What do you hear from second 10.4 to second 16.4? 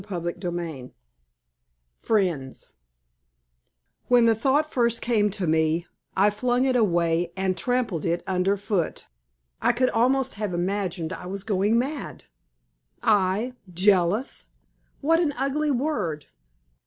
have imagined I was going mad. I, jealous! What an ugly word!